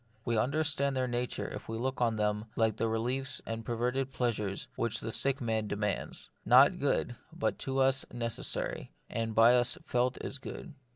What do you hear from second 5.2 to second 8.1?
man demands; not good, but to us